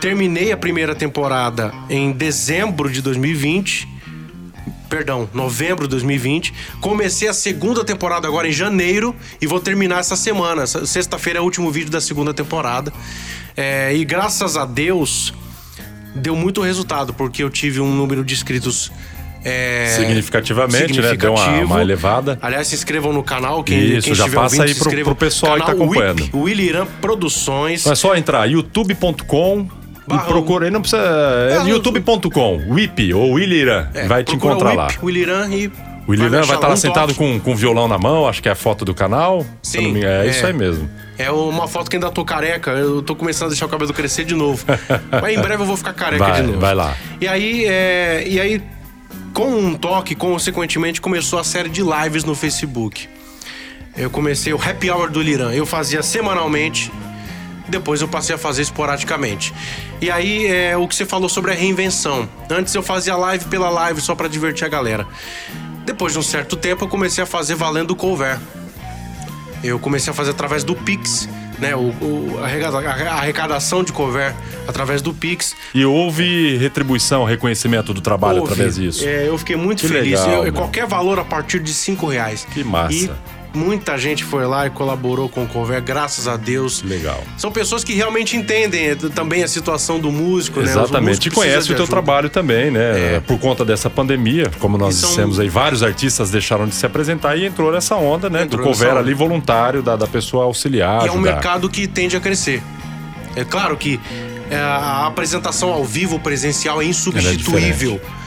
Terminei 0.00 0.50
a 0.50 0.56
primeira 0.56 0.94
temporada 0.94 1.72
em 1.88 2.10
dezembro 2.10 2.90
de 2.90 3.02
2020. 3.02 3.99
Perdão, 4.90 5.30
novembro 5.32 5.84
de 5.84 5.90
2020. 5.90 6.52
Comecei 6.80 7.28
a 7.28 7.32
segunda 7.32 7.84
temporada 7.84 8.26
agora 8.26 8.48
em 8.48 8.52
janeiro 8.52 9.14
e 9.40 9.46
vou 9.46 9.60
terminar 9.60 10.00
essa 10.00 10.16
semana. 10.16 10.66
Sexta-feira 10.66 11.38
é 11.38 11.40
o 11.40 11.44
último 11.44 11.70
vídeo 11.70 11.90
da 11.90 12.00
segunda 12.00 12.34
temporada. 12.34 12.92
É, 13.56 13.94
e 13.94 14.04
graças 14.04 14.56
a 14.56 14.66
Deus 14.66 15.32
deu 16.16 16.34
muito 16.34 16.60
resultado, 16.60 17.14
porque 17.14 17.42
eu 17.42 17.48
tive 17.48 17.80
um 17.80 17.94
número 17.94 18.24
de 18.24 18.34
inscritos 18.34 18.90
é, 19.44 19.94
significativamente, 19.96 21.00
né? 21.00 21.14
Deu 21.14 21.34
uma, 21.34 21.48
uma, 21.60 21.80
elevada. 21.80 22.36
Aliás, 22.42 22.66
se 22.66 22.74
inscrevam 22.74 23.12
no 23.12 23.22
canal. 23.22 23.62
Quem, 23.62 23.96
Isso, 23.96 24.08
quem 24.08 24.14
já 24.14 24.24
passa 24.24 24.56
ouvindo, 24.56 24.62
aí 24.62 24.74
pro, 24.74 25.04
pro 25.04 25.14
pessoal 25.14 25.56
que 25.56 25.66
tá 25.66 25.72
acompanhando. 25.72 26.28
Willy 26.34 26.68
Irã 26.68 26.86
Produções. 27.00 27.86
é 27.86 27.94
só 27.94 28.16
entrar 28.16 28.44
youtube.com 28.46 29.79
e 30.14 30.18
procura 30.26 30.66
aí, 30.66 30.70
não 30.70 30.80
precisa. 30.80 31.02
É 31.02 31.68
youtube.com, 31.68 32.62
WIP 32.68 33.14
ou 33.14 33.32
Willy 33.32 33.56
Irã. 33.56 33.88
É, 33.94 34.06
vai 34.06 34.24
te 34.24 34.34
encontrar 34.34 34.74
lá. 34.74 34.88
Willy 35.02 35.20
Irã 35.20 35.48
e 35.48 35.70
o 36.06 36.10
William 36.10 36.28
vai, 36.28 36.42
vai 36.42 36.56
estar 36.56 36.68
lá 36.68 36.76
sentado 36.76 37.14
com, 37.14 37.38
com 37.38 37.54
violão 37.54 37.86
na 37.86 37.96
mão, 37.98 38.26
acho 38.26 38.42
que 38.42 38.48
é 38.48 38.52
a 38.52 38.56
foto 38.56 38.84
do 38.84 38.92
canal. 38.92 39.46
Sim. 39.62 39.92
Me... 39.92 40.04
É, 40.04 40.26
é, 40.26 40.30
isso 40.30 40.44
aí 40.44 40.52
mesmo. 40.52 40.90
É 41.16 41.30
uma 41.30 41.68
foto 41.68 41.88
que 41.88 41.96
ainda 41.96 42.10
tô 42.10 42.24
careca, 42.24 42.72
eu 42.72 43.02
tô 43.02 43.14
começando 43.14 43.46
a 43.46 43.48
deixar 43.50 43.66
o 43.66 43.68
cabelo 43.68 43.92
crescer 43.92 44.24
de 44.24 44.34
novo. 44.34 44.64
Mas 45.22 45.36
em 45.36 45.40
breve 45.40 45.62
eu 45.62 45.66
vou 45.66 45.76
ficar 45.76 45.92
careca 45.92 46.24
vai, 46.24 46.40
de 46.40 46.48
novo. 46.48 46.58
Vai 46.58 46.74
lá. 46.74 46.96
E 47.20 47.28
aí, 47.28 47.64
é, 47.66 48.24
e 48.26 48.40
aí, 48.40 48.62
com 49.32 49.50
um 49.50 49.74
toque, 49.74 50.14
consequentemente, 50.14 51.00
começou 51.00 51.38
a 51.38 51.44
série 51.44 51.68
de 51.68 51.82
lives 51.82 52.24
no 52.24 52.34
Facebook. 52.34 53.08
Eu 53.96 54.10
comecei 54.10 54.52
o 54.52 54.56
Happy 54.56 54.90
Hour 54.90 55.10
do 55.10 55.20
Liran. 55.20 55.52
Eu 55.52 55.66
fazia 55.66 56.02
semanalmente, 56.02 56.90
depois 57.68 58.00
eu 58.00 58.08
passei 58.08 58.34
a 58.34 58.38
fazer 58.38 58.62
esporadicamente. 58.62 59.52
E 60.00 60.10
aí, 60.10 60.46
é, 60.46 60.76
o 60.76 60.88
que 60.88 60.94
você 60.94 61.04
falou 61.04 61.28
sobre 61.28 61.52
a 61.52 61.54
reinvenção. 61.54 62.28
Antes 62.48 62.74
eu 62.74 62.82
fazia 62.82 63.14
live 63.16 63.44
pela 63.46 63.68
live 63.68 64.00
só 64.00 64.14
para 64.14 64.28
divertir 64.28 64.64
a 64.64 64.68
galera. 64.68 65.06
Depois 65.84 66.12
de 66.12 66.18
um 66.18 66.22
certo 66.22 66.56
tempo, 66.56 66.84
eu 66.84 66.88
comecei 66.88 67.22
a 67.22 67.26
fazer 67.26 67.54
valendo 67.54 67.90
o 67.90 67.96
cover. 67.96 68.38
Eu 69.62 69.78
comecei 69.78 70.10
a 70.10 70.14
fazer 70.14 70.30
através 70.30 70.64
do 70.64 70.74
Pix, 70.74 71.28
né? 71.58 71.76
O, 71.76 71.90
o 72.00 72.38
a 72.42 73.16
arrecadação 73.18 73.84
de 73.84 73.92
cover 73.92 74.34
através 74.66 75.02
do 75.02 75.12
Pix. 75.12 75.54
E 75.74 75.84
houve 75.84 76.56
retribuição, 76.56 77.24
reconhecimento 77.24 77.92
do 77.92 78.00
trabalho 78.00 78.40
houve. 78.40 78.52
através 78.52 78.76
disso? 78.76 79.04
É, 79.04 79.28
eu 79.28 79.36
fiquei 79.36 79.56
muito 79.56 79.80
que 79.80 79.88
feliz. 79.88 80.18
Legal, 80.20 80.46
eu, 80.46 80.52
qualquer 80.52 80.86
valor 80.86 81.18
a 81.18 81.24
partir 81.24 81.60
de 81.60 81.74
cinco 81.74 82.06
reais. 82.06 82.46
Que 82.54 82.64
massa. 82.64 82.94
E 82.94 83.39
Muita 83.52 83.98
gente 83.98 84.22
foi 84.22 84.46
lá 84.46 84.66
e 84.66 84.70
colaborou 84.70 85.28
com 85.28 85.44
o 85.44 85.46
Conver, 85.48 85.82
graças 85.82 86.28
a 86.28 86.36
Deus. 86.36 86.82
Legal. 86.82 87.22
São 87.36 87.50
pessoas 87.50 87.82
que 87.82 87.92
realmente 87.94 88.36
entendem 88.36 88.94
também 89.14 89.42
a 89.42 89.48
situação 89.48 89.98
do 89.98 90.12
músico, 90.12 90.60
Exatamente. 90.60 90.76
né? 90.76 90.84
Exatamente. 90.84 91.28
E 91.28 91.30
conhece 91.30 91.72
o 91.72 91.76
teu 91.76 91.86
trabalho 91.86 92.30
também, 92.30 92.70
né? 92.70 93.16
É. 93.16 93.20
Por 93.20 93.38
conta 93.38 93.64
dessa 93.64 93.90
pandemia, 93.90 94.50
como 94.60 94.78
nós 94.78 94.94
são... 94.94 95.08
dissemos 95.08 95.40
aí, 95.40 95.48
vários 95.48 95.82
artistas 95.82 96.30
deixaram 96.30 96.66
de 96.66 96.74
se 96.74 96.86
apresentar 96.86 97.36
e 97.36 97.44
entrou 97.44 97.72
nessa 97.72 97.96
onda, 97.96 98.30
né? 98.30 98.42
Entrou 98.42 98.64
do 98.64 98.70
cover 98.70 98.96
ali 98.96 99.14
voluntário, 99.14 99.82
da, 99.82 99.96
da 99.96 100.06
pessoa 100.06 100.44
auxiliar. 100.44 101.04
E 101.04 101.08
é 101.08 101.12
um 101.12 101.18
mercado 101.18 101.68
que 101.68 101.88
tende 101.88 102.16
a 102.16 102.20
crescer. 102.20 102.62
É 103.34 103.44
claro 103.44 103.76
que 103.76 103.98
é, 104.50 104.56
a 104.56 105.06
apresentação 105.06 105.72
ao 105.72 105.84
vivo 105.84 106.18
presencial 106.18 106.80
é, 106.80 106.84
é 106.84 106.88
insubstituível. 106.88 108.00
É 108.16 108.19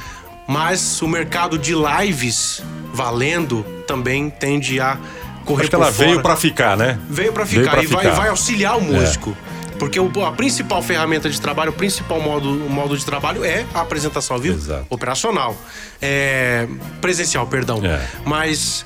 mas 0.53 1.01
o 1.01 1.07
mercado 1.07 1.57
de 1.57 1.74
lives 1.74 2.62
valendo 2.93 3.65
também 3.88 4.29
tende 4.29 4.79
a 4.79 5.00
correr 5.43 5.62
Acho 5.63 5.69
que 5.72 5.75
ela 5.75 5.91
fora. 5.91 6.07
veio 6.10 6.22
para 6.22 6.36
ficar, 6.36 6.77
né? 6.77 7.00
Veio 7.10 7.33
para 7.33 7.43
ficar 7.43 7.72
veio 7.72 7.86
e 7.86 7.88
ficar. 7.88 8.03
Vai, 8.03 8.12
vai 8.12 8.29
auxiliar 8.29 8.77
o 8.77 8.81
músico. 8.81 9.36
É. 9.50 9.53
Porque 9.79 10.00
a 10.00 10.31
principal 10.31 10.79
ferramenta 10.83 11.27
de 11.27 11.41
trabalho, 11.41 11.72
o 11.72 11.74
principal 11.74 12.22
modo, 12.22 12.48
modo 12.69 12.95
de 12.95 13.03
trabalho 13.03 13.43
é 13.43 13.65
a 13.74 13.81
apresentação 13.81 14.36
ao 14.36 14.41
vivo, 14.41 14.60
Exato. 14.60 14.86
operacional. 14.91 15.57
É, 16.00 16.67
presencial, 17.01 17.48
perdão. 17.48 17.83
É. 17.83 18.00
Mas 18.24 18.86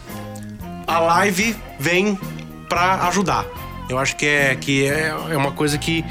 a 0.88 1.00
live 1.00 1.54
vem 1.78 2.18
para 2.70 3.08
ajudar. 3.10 3.46
Eu 3.90 3.98
acho 3.98 4.16
que 4.16 4.26
é, 4.26 4.56
que 4.56 4.86
é, 4.86 5.10
é 5.10 5.38
uma 5.38 5.52
coisa 5.52 5.78
que, 5.78 6.04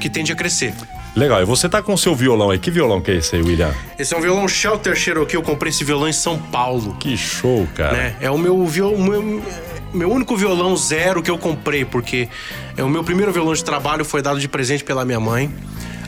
que 0.00 0.10
tende 0.10 0.32
a 0.32 0.34
crescer. 0.34 0.74
Legal, 1.16 1.40
e 1.40 1.46
você 1.46 1.66
tá 1.66 1.82
com 1.82 1.94
o 1.94 1.98
seu 1.98 2.14
violão 2.14 2.50
aí. 2.50 2.58
Que 2.58 2.70
violão 2.70 3.00
que 3.00 3.10
é 3.10 3.14
esse 3.14 3.34
aí, 3.34 3.42
William? 3.42 3.72
Esse 3.98 4.14
é 4.14 4.18
um 4.18 4.20
violão 4.20 4.46
Shelter 4.46 4.94
Cherokee. 4.94 5.34
Eu 5.34 5.42
comprei 5.42 5.70
esse 5.70 5.82
violão 5.82 6.06
em 6.06 6.12
São 6.12 6.38
Paulo. 6.38 6.94
Que 7.00 7.16
show, 7.16 7.66
cara. 7.74 7.94
Né? 7.94 8.16
É 8.20 8.30
o 8.30 8.36
meu 8.36 8.66
violão. 8.66 8.98
Meu, 8.98 9.42
meu 9.94 10.12
único 10.12 10.36
violão 10.36 10.76
zero 10.76 11.22
que 11.22 11.30
eu 11.30 11.38
comprei, 11.38 11.86
porque 11.86 12.28
é 12.76 12.84
o 12.84 12.88
meu 12.88 13.02
primeiro 13.02 13.32
violão 13.32 13.54
de 13.54 13.64
trabalho 13.64 14.04
foi 14.04 14.20
dado 14.20 14.38
de 14.38 14.46
presente 14.46 14.84
pela 14.84 15.06
minha 15.06 15.18
mãe. 15.18 15.50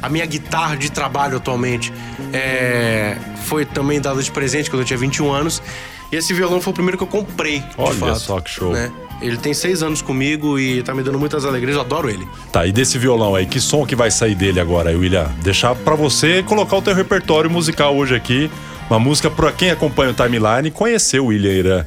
A 0.02 0.10
minha 0.10 0.26
guitarra 0.26 0.76
de 0.76 0.92
trabalho 0.92 1.38
atualmente 1.38 1.90
é, 2.32 3.16
foi 3.46 3.64
também 3.64 4.00
dada 4.02 4.22
de 4.22 4.30
presente 4.30 4.68
quando 4.68 4.82
eu 4.82 4.86
tinha 4.86 4.98
21 4.98 5.32
anos. 5.32 5.62
E 6.10 6.16
esse 6.16 6.32
violão 6.32 6.60
foi 6.60 6.70
o 6.70 6.74
primeiro 6.74 6.96
que 6.96 7.04
eu 7.04 7.08
comprei. 7.08 7.62
Olha 7.76 7.94
fato, 7.94 8.18
só 8.18 8.40
que 8.40 8.50
show. 8.50 8.72
Né? 8.72 8.90
Ele 9.20 9.36
tem 9.36 9.52
seis 9.52 9.82
anos 9.82 10.00
comigo 10.00 10.58
e 10.58 10.82
tá 10.82 10.94
me 10.94 11.02
dando 11.02 11.18
muitas 11.18 11.44
alegrias, 11.44 11.76
eu 11.76 11.82
adoro 11.82 12.08
ele. 12.08 12.26
Tá, 12.52 12.66
e 12.66 12.72
desse 12.72 12.98
violão 12.98 13.34
aí, 13.34 13.46
que 13.46 13.60
som 13.60 13.84
que 13.84 13.96
vai 13.96 14.10
sair 14.10 14.34
dele 14.34 14.60
agora, 14.60 14.96
William? 14.96 15.28
Deixar 15.42 15.74
para 15.74 15.96
você 15.96 16.42
colocar 16.44 16.76
o 16.76 16.82
teu 16.82 16.94
repertório 16.94 17.50
musical 17.50 17.96
hoje 17.96 18.14
aqui. 18.14 18.50
Uma 18.88 18.98
música 18.98 19.28
para 19.28 19.52
quem 19.52 19.70
acompanha 19.70 20.12
o 20.12 20.14
timeline 20.14 20.70
conhecer 20.70 21.20
o 21.20 21.26
William 21.26 21.52
Irã. 21.52 21.86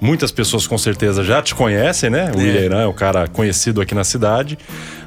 Muitas 0.00 0.30
pessoas 0.30 0.66
com 0.66 0.78
certeza 0.78 1.24
já 1.24 1.42
te 1.42 1.54
conhecem, 1.54 2.08
né? 2.08 2.30
O 2.34 2.40
é. 2.40 2.44
William 2.44 2.60
Irã 2.60 2.82
é 2.82 2.86
um 2.86 2.92
cara 2.92 3.26
conhecido 3.26 3.80
aqui 3.80 3.94
na 3.94 4.04
cidade. 4.04 4.56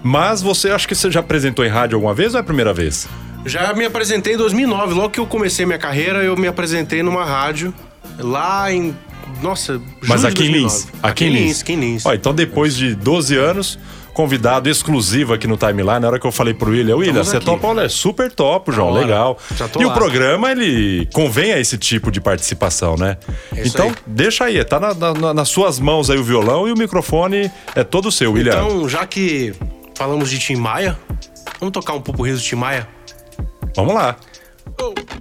Mas 0.03 0.41
você, 0.41 0.70
acho 0.70 0.88
que 0.88 0.94
você 0.94 1.10
já 1.10 1.22
apresentou 1.22 1.65
em 1.65 1.70
rádio 1.70 1.96
alguma 1.96 2.13
vez 2.13 2.34
ou 2.34 2.38
é 2.38 2.41
a 2.41 2.44
primeira 2.44 2.74
vez? 2.74 3.08
Já 3.46 3.74
me 3.74 3.86
apresentei 3.86 4.34
em 4.34 4.38
2009. 4.38 4.94
Logo 4.94 5.10
que 5.10 5.20
eu 5.20 5.25
comecei 5.25 5.65
minha 5.65 5.80
carreira, 5.80 6.22
eu 6.22 6.36
me 6.36 6.48
apresentei 6.48 7.01
numa 7.01 7.24
rádio 7.24 7.74
lá 8.22 8.72
em 8.72 8.96
nossa, 9.42 9.82
Mas 10.08 10.25
aqui 10.25 10.44
em 10.44 10.51
Lins. 10.51 10.88
Aqui 11.01 11.25
em 11.25 11.30
Lins. 11.30 11.62
Aqui 11.62 11.74
em 11.74 11.80
Lins. 11.80 12.06
Ó, 12.06 12.13
então 12.13 12.34
depois 12.34 12.75
de 12.75 12.94
12 12.94 13.38
anos, 13.38 13.80
convidado 14.13 14.70
exclusivo 14.70 15.34
aqui 15.34 15.48
no 15.48 15.58
Timeline. 15.58 16.00
Na 16.00 16.08
hora 16.08 16.20
que 16.20 16.28
eu 16.28 16.32
falei 16.32 16.54
pro 16.54 16.72
William, 16.72 16.96
William, 16.96 17.24
você 17.24 17.40
topa? 17.40 17.68
Olha, 17.68 17.82
é 17.82 17.90
super 17.90 18.32
top, 18.32 18.72
João, 18.72 18.92
legal. 18.92 19.38
e 19.80 19.84
lá. 19.84 19.92
o 19.92 19.94
programa, 19.94 20.51
ele 20.51 21.08
convém 21.13 21.54
a 21.54 21.60
esse 21.60 21.78
tipo 21.78 22.12
de 22.12 22.20
participação, 22.20 22.96
né? 22.96 23.18
É 23.56 23.66
então, 23.66 23.88
aí. 23.88 23.96
deixa 24.06 24.46
aí, 24.46 24.63
tá 24.63 24.80
na, 24.80 24.94
na, 24.94 25.34
nas 25.34 25.50
suas 25.50 25.80
mãos 25.80 26.10
aí 26.10 26.18
o 26.18 26.24
violão 26.24 26.68
e 26.68 26.72
o 26.72 26.78
microfone 26.78 27.51
é 27.75 27.84
todo 27.84 28.12
seu, 28.12 28.34
William. 28.34 28.54
Então, 28.54 28.90
já 28.90 29.06
que 29.06 29.54
falamos 29.96 30.30
de 30.30 30.40
Tim 30.40 30.56
Maia, 30.56 30.98
vamos 31.60 31.74
tocar 31.74 31.94
um 31.94 32.01
pouco 32.01 32.25
do 32.25 32.40
Tim 32.40 32.56
Maia? 32.56 32.88
Vamos 33.75 33.94
lá. 33.94 34.18
Um, 34.80 35.21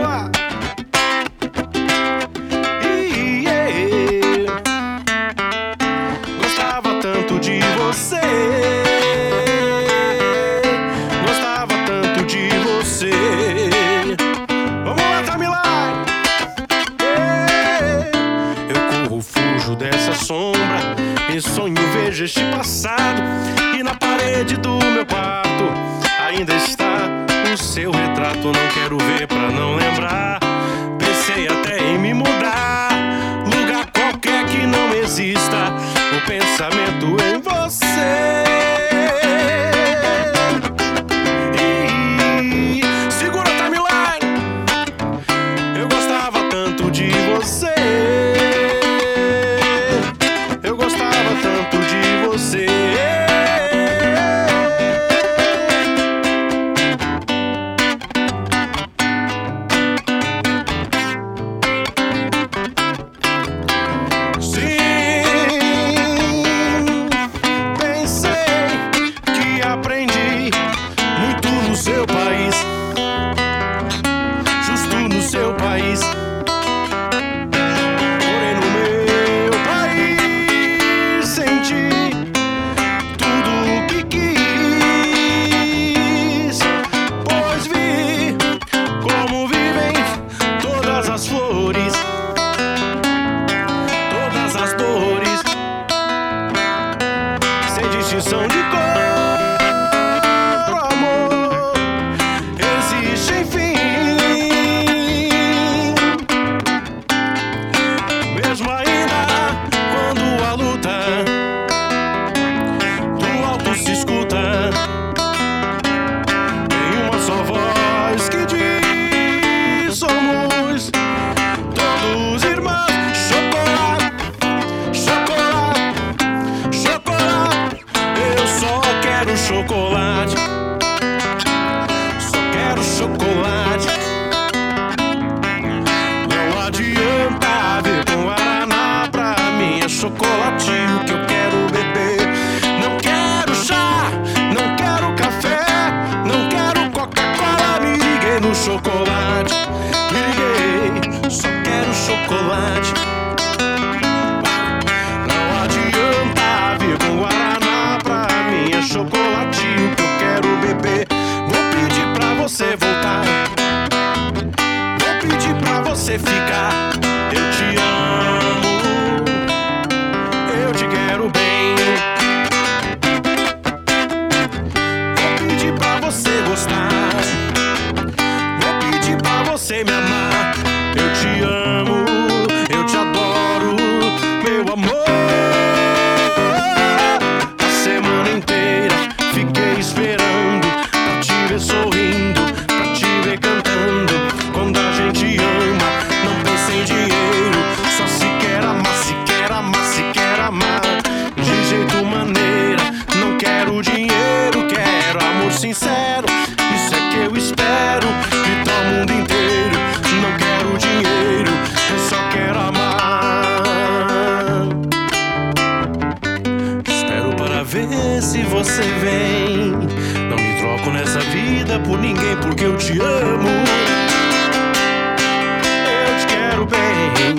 bem. 226.65 227.35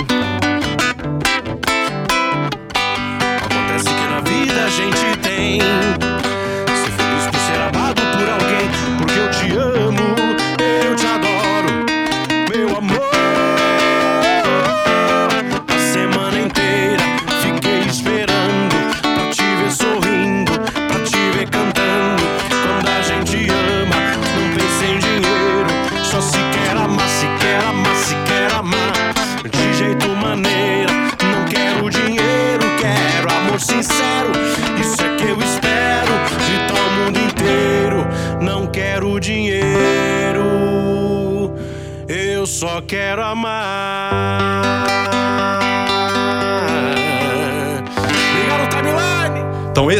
Acontece 3.44 3.88
que 3.88 4.06
na 4.06 4.20
vida 4.20 4.64
a 4.64 4.68
gente 4.68 5.16
tem. 5.22 6.11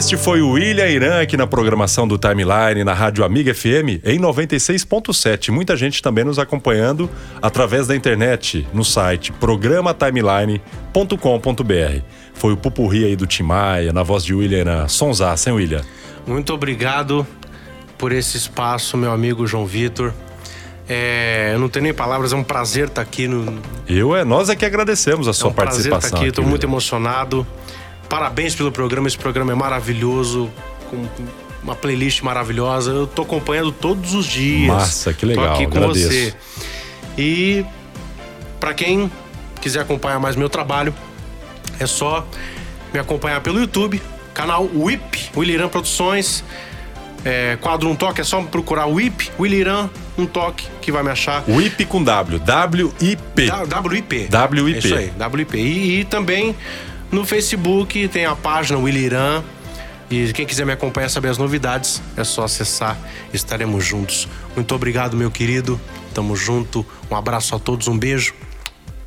Este 0.03 0.17
foi 0.17 0.43
o 0.43 0.51
William 0.51 0.89
Irã 0.89 1.23
aqui 1.23 1.37
na 1.37 1.47
programação 1.47 2.09
do 2.09 2.19
Timeline 2.19 2.83
na 2.83 2.93
Rádio 2.93 3.25
Amiga 3.25 3.55
FM 3.55 4.03
em 4.03 4.19
96.7. 4.19 5.51
Muita 5.51 5.77
gente 5.77 6.03
também 6.03 6.25
nos 6.25 6.41
acompanhando 6.41 7.09
através 7.41 7.87
da 7.87 7.95
internet 7.95 8.67
no 8.75 8.85
site 8.85 9.31
programatimeline.com.br. 9.31 12.03
Foi 12.35 12.53
o 12.53 12.57
pupurri 12.57 13.05
aí 13.05 13.15
do 13.15 13.29
Tim 13.29 13.45
Maia, 13.45 13.93
na 13.93 14.03
voz 14.03 14.25
de 14.25 14.35
William 14.35 14.59
Irã. 14.59 14.89
Sonzá, 14.89 15.37
sem 15.37 15.53
William. 15.53 15.83
Muito 16.27 16.53
obrigado 16.53 17.25
por 17.97 18.11
esse 18.11 18.37
espaço, 18.37 18.97
meu 18.97 19.13
amigo 19.13 19.47
João 19.47 19.65
Vitor. 19.65 20.13
É, 20.89 21.51
eu 21.55 21.59
não 21.59 21.69
tenho 21.69 21.85
nem 21.85 21.95
palavras, 21.95 22.33
é 22.33 22.37
um 22.37 22.43
prazer 22.43 22.89
estar 22.89 23.03
aqui 23.03 23.29
no. 23.29 23.61
Eu 23.89 24.17
é, 24.17 24.25
nós 24.25 24.49
é 24.49 24.57
que 24.57 24.65
agradecemos 24.65 25.29
a 25.29 25.33
sua 25.33 25.49
é 25.49 25.51
um 25.51 25.55
participação. 25.55 25.91
Prazer 25.91 26.07
estar 26.09 26.19
aqui, 26.19 26.29
estou 26.29 26.45
muito 26.45 26.65
emocionado. 26.65 27.47
Parabéns 28.09 28.55
pelo 28.55 28.71
programa, 28.71 29.09
esse 29.09 29.17
programa 29.17 29.53
é 29.53 29.55
maravilhoso, 29.55 30.51
com 30.91 31.07
uma 31.63 31.75
playlist 31.75 32.23
maravilhosa. 32.23 32.91
Eu 32.91 33.07
tô 33.07 33.23
acompanhando 33.23 33.73
todos 33.73 34.15
os 34.15 34.27
dias. 34.27 34.69
Massa, 34.69 35.15
que 35.15 35.25
legal. 35.25 35.47
Tô 35.47 35.53
aqui 35.53 35.67
com 35.67 35.79
agradeço. 35.79 36.09
você. 36.09 36.35
E 37.17 37.65
para 38.59 38.75
quem 38.75 39.11
quiser 39.61 39.81
acompanhar 39.81 40.19
mais 40.19 40.37
meu 40.37 40.49
trabalho, 40.49 40.95
é 41.79 41.87
só 41.87 42.27
me 42.93 42.99
acompanhar 42.99 43.41
pelo 43.41 43.59
YouTube, 43.61 44.03
canal 44.35 44.69
WIP, 44.75 45.31
Williran 45.37 45.69
Produções. 45.69 46.45
É, 47.25 47.57
quadro 47.61 47.89
Um 47.89 47.95
Toque, 47.95 48.21
é 48.21 48.25
só 48.25 48.43
procurar 48.43 48.87
WIP, 48.87 49.31
Williran 49.39 49.89
Um 50.19 50.27
Toque, 50.27 50.67
que 50.81 50.91
vai 50.91 51.03
me 51.03 51.11
achar. 51.11 51.45
WIP 51.49 51.85
com 51.85 52.03
W, 52.03 52.39
W-I-P. 52.39 53.47
W-I-P. 53.47 54.29
W-I-P. 54.29 54.75
É 54.75 54.79
isso 54.79 54.95
aí, 54.95 55.11
W-I-P. 55.11 55.59
E, 55.59 56.01
e 56.01 56.05
também 56.05 56.57
no 57.11 57.25
Facebook 57.25 58.09
tem 58.09 58.25
a 58.25 58.35
página 58.35 58.79
Williran. 58.79 59.43
E 60.11 60.33
quem 60.33 60.45
quiser 60.45 60.67
me 60.67 60.73
acompanhar 60.73 61.09
saber 61.09 61.29
as 61.29 61.39
novidades, 61.39 62.03
é 62.17 62.25
só 62.25 62.45
acessar. 62.45 62.99
Estaremos 63.33 63.85
juntos. 63.85 64.29
Muito 64.55 64.75
obrigado, 64.75 65.17
meu 65.17 65.31
querido. 65.31 65.81
Tamo 66.13 66.37
junto. 66.37 66.85
Um 67.11 67.17
abraço 67.17 67.55
a 67.55 67.59
todos, 67.59 67.89
um 67.89 67.97
beijo. 67.97 68.35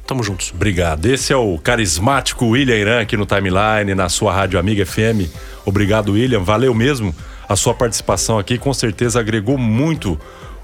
Tamo 0.07 0.23
juntos. 0.23 0.51
Obrigado. 0.53 1.05
Esse 1.05 1.33
é 1.33 1.35
o 1.35 1.57
carismático 1.57 2.47
William 2.47 2.75
Irã 2.75 3.01
aqui 3.01 3.17
no 3.17 3.25
Timeline, 3.25 3.93
na 3.95 4.09
sua 4.09 4.33
Rádio 4.33 4.57
Amiga 4.57 4.85
FM. 4.85 5.29
Obrigado, 5.65 6.13
William. 6.13 6.39
Valeu 6.39 6.73
mesmo 6.73 7.13
a 7.47 7.55
sua 7.55 7.73
participação 7.73 8.37
aqui, 8.39 8.57
com 8.57 8.73
certeza 8.73 9.19
agregou 9.19 9.57
muito 9.57 10.19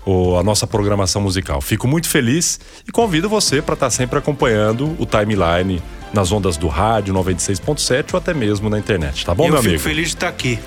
o, 0.05 0.37
a 0.37 0.43
nossa 0.43 0.65
programação 0.65 1.21
musical. 1.21 1.61
Fico 1.61 1.87
muito 1.87 2.09
feliz 2.09 2.59
e 2.87 2.91
convido 2.91 3.29
você 3.29 3.61
para 3.61 3.73
estar 3.73 3.87
tá 3.87 3.91
sempre 3.91 4.17
acompanhando 4.17 4.95
o 4.99 5.05
timeline 5.05 5.81
nas 6.13 6.31
ondas 6.31 6.57
do 6.57 6.67
rádio 6.67 7.13
96.7 7.13 8.13
ou 8.13 8.17
até 8.17 8.33
mesmo 8.33 8.69
na 8.69 8.77
internet, 8.77 9.25
tá 9.25 9.33
bom, 9.33 9.45
eu 9.45 9.51
meu 9.51 9.59
amigo? 9.59 9.75
Eu 9.75 9.79
fico 9.79 9.89
feliz 9.89 10.09
de 10.09 10.15
estar 10.15 10.27
aqui. 10.27 10.59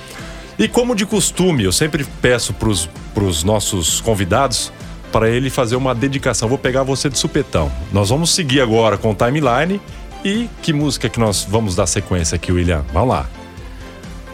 E 0.59 0.69
como 0.69 0.95
de 0.95 1.05
costume, 1.05 1.65
eu 1.65 1.73
sempre 1.73 2.05
peço 2.23 2.55
para 2.55 3.25
os 3.25 3.43
nossos 3.43 4.01
convidados 4.01 4.73
para 5.11 5.29
ele 5.29 5.51
fazer 5.51 5.77
uma 5.77 5.95
dedicação. 5.95 6.49
Vou 6.49 6.59
pegar 6.59 6.83
você 6.83 7.09
de 7.09 7.19
supetão. 7.19 7.71
Nós 7.93 8.09
vamos 8.09 8.35
seguir 8.35 8.61
agora 8.61 8.97
com 8.97 9.11
o 9.11 9.15
timeline 9.15 9.81
e 10.25 10.49
que 10.63 10.73
música 10.73 11.09
que 11.09 11.21
nós 11.21 11.47
vamos 11.49 11.75
dar 11.75 11.87
sequência 11.87 12.37
aqui, 12.37 12.51
William? 12.51 12.85
Vamos 12.93 13.09
lá. 13.11 13.29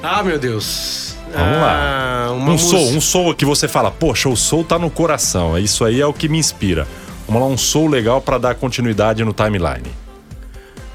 Ah, 0.02 0.22
meu 0.22 0.38
Deus. 0.38 1.16
Vamos 1.32 1.58
ah, 1.58 2.26
lá. 2.28 2.32
um 2.32 2.58
sou 2.58 2.78
soul, 2.78 2.96
um 2.96 3.00
soul 3.00 3.34
que 3.34 3.44
você 3.44 3.68
fala, 3.68 3.90
poxa, 3.90 4.28
o 4.28 4.36
soul 4.36 4.64
tá 4.64 4.78
no 4.78 4.90
coração. 4.90 5.56
É 5.56 5.60
isso 5.60 5.84
aí 5.84 6.00
é 6.00 6.06
o 6.06 6.12
que 6.12 6.28
me 6.28 6.38
inspira. 6.38 6.86
Vamos 7.26 7.42
lá, 7.42 7.48
um 7.48 7.58
soul 7.58 7.88
legal 7.88 8.20
para 8.20 8.38
dar 8.38 8.54
continuidade 8.54 9.24
no 9.24 9.32
timeline. 9.32 9.86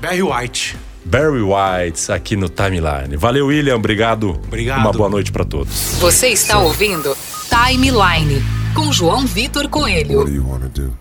Barry 0.02 0.22
White. 0.22 0.78
Barry 1.06 1.42
White 1.42 2.12
aqui 2.12 2.36
no 2.36 2.50
timeline. 2.50 3.16
Valeu, 3.16 3.48
William. 3.48 3.76
Obrigado. 3.76 4.32
Obrigado. 4.32 4.80
Uma 4.80 4.92
boa 4.92 5.10
noite 5.10 5.32
para 5.32 5.46
todos. 5.46 5.98
Você 6.00 6.30
está 6.30 6.60
ouvindo 6.60 7.16
Timeline 7.48 8.44
com 8.74 8.92
João 8.92 9.26
Vitor 9.26 9.70
Coelho. 9.70 10.20
What 10.20 10.32
do 10.32 10.36
you 10.36 10.48
want 10.48 10.64
to 10.64 10.70
do? 10.70 10.98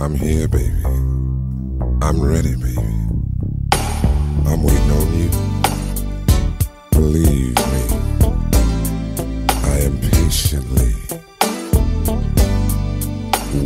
I'm 0.00 0.14
here, 0.14 0.46
baby. 0.46 0.70
I'm 2.02 2.20
ready, 2.20 2.54
baby. 2.56 3.03
I'm 4.46 4.62
waiting 4.62 4.90
on 4.90 5.18
you. 5.18 5.30
Believe 6.90 7.56
me, 7.56 7.82
I 9.64 9.78
am 9.80 9.98
patiently 9.98 10.94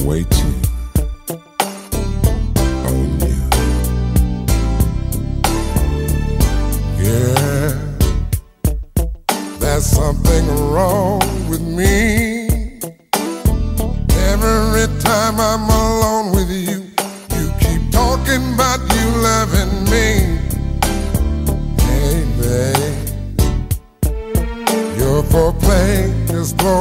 waiting. 0.04 0.67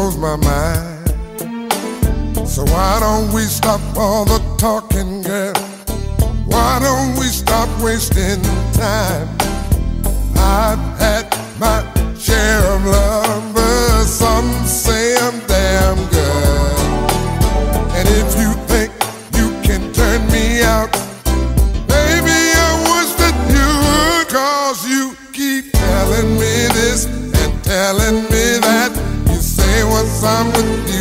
blows 0.07 0.17
my 0.17 0.35
mind. 0.37 1.67
So 2.47 2.63
why 2.65 2.99
don't 2.99 3.33
we 3.33 3.41
stop 3.41 3.81
all 3.97 4.25
the 4.25 4.39
talking, 4.57 5.21
girl? 5.21 5.53
Why 6.45 6.79
don't 6.79 7.19
we 7.19 7.25
stop 7.25 7.69
wasting 7.81 8.41
time? 8.73 9.27
I've 10.35 10.79
had 10.99 11.25
my 11.59 11.83
share 12.15 12.73
of 12.73 12.85
love. 12.85 13.26
time 30.37 30.51
with 30.53 30.89
you. 30.91 30.96